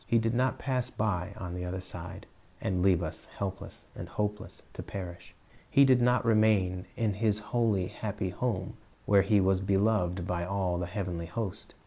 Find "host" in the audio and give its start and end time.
11.27-11.75